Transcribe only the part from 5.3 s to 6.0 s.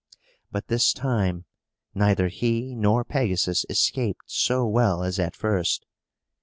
first.